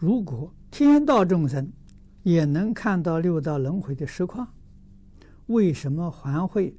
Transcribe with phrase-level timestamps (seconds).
[0.00, 1.70] 如果天道众生
[2.22, 4.50] 也能看到六道轮回的实况，
[5.48, 6.74] 为什么还会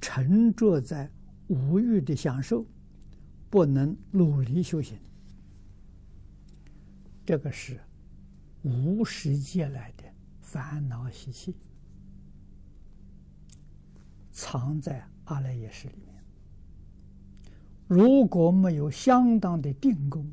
[0.00, 1.10] 沉着在
[1.48, 2.64] 无欲的享受，
[3.50, 4.98] 不能努力修行？
[7.26, 7.78] 这个是
[8.62, 10.04] 无始劫来的
[10.40, 11.54] 烦恼习气，
[14.30, 16.24] 藏在阿赖耶识里面。
[17.86, 20.32] 如果没有相当的定功，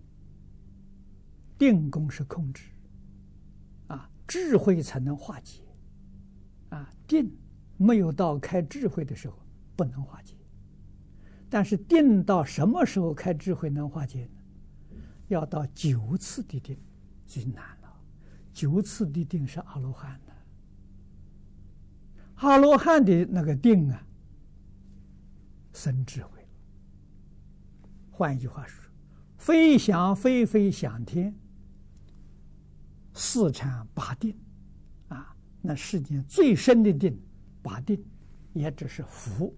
[1.59, 2.63] 定功是控制，
[3.87, 5.61] 啊，智慧才能化解，
[6.69, 7.29] 啊，定
[7.75, 9.37] 没有到开智慧的时候
[9.75, 10.35] 不能化解，
[11.49, 14.97] 但是定到什么时候开智慧能化解呢？
[15.27, 16.77] 要到九次的定
[17.27, 18.01] 最难了，
[18.53, 20.33] 九次的定是阿罗汉的，
[22.35, 24.07] 阿罗汉的那个定啊，
[25.73, 26.39] 生智慧。
[28.09, 28.81] 换一句话说，
[29.37, 31.35] 非想非非想天。
[33.21, 34.33] 四禅八定，
[35.09, 37.21] 啊，那世间最深的定，
[37.61, 38.01] 八定，
[38.53, 39.53] 也只是福，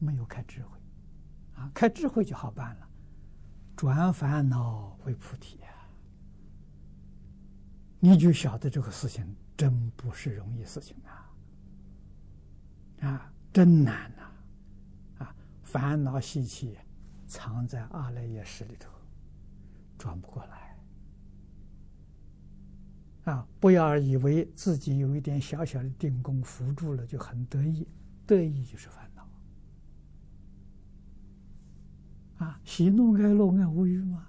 [0.00, 0.76] 没有开智慧，
[1.54, 2.88] 啊，开智慧就好办了，
[3.76, 5.70] 转烦恼为菩提，啊，
[8.00, 9.24] 你就晓得这个事情
[9.56, 11.30] 真不是容易事情啊，
[13.06, 16.76] 啊，真难呐，啊，烦恼习气
[17.28, 18.90] 藏在阿赖耶识里头，
[19.96, 20.61] 转不过来。
[23.24, 23.46] 啊！
[23.60, 27.86] 不要以为自己有一点小小的定功扶住了就很得意，
[28.26, 29.28] 得意就是烦恼。
[32.44, 34.26] 啊，喜怒哀乐爱无欲嘛，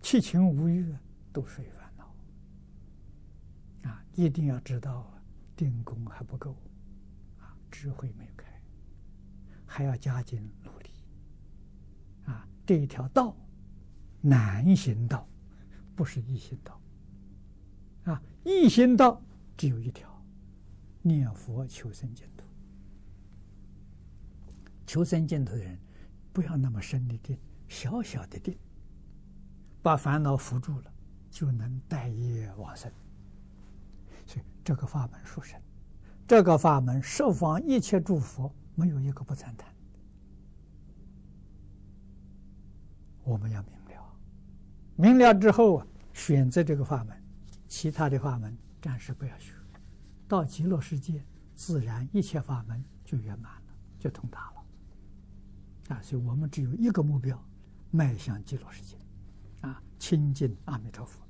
[0.00, 0.96] 七情无欲
[1.34, 3.90] 都属于烦恼。
[3.90, 5.12] 啊，一定要知道
[5.54, 6.56] 定功还不够，
[7.40, 8.48] 啊，智慧没有开，
[9.66, 10.88] 还要加紧努力。
[12.24, 13.36] 啊，这一条道
[14.22, 15.28] 难行道，
[15.94, 16.80] 不是易行道。
[18.04, 19.20] 啊，一心道
[19.56, 20.08] 只有一条，
[21.02, 22.44] 念佛求生净土。
[24.86, 25.78] 求生净土的人，
[26.32, 28.58] 不要那么深的定，小小的定，
[29.80, 30.92] 把烦恼扶住了，
[31.30, 32.90] 就能带业往生。
[34.26, 35.60] 所以这个法门殊胜，
[36.26, 39.72] 这个法门十方一切诸佛没有一个不赞叹。
[43.24, 44.16] 我们要明了，
[44.96, 47.21] 明了之后啊，选择这个法门。
[47.72, 49.54] 其他的法门暂时不要学，
[50.28, 51.24] 到极乐世界，
[51.54, 55.96] 自然一切法门就圆满了，就通达了。
[55.96, 57.42] 啊，所以我们只有一个目标，
[57.90, 58.98] 迈向极乐世界，
[59.62, 61.26] 啊，亲近阿弥陀佛。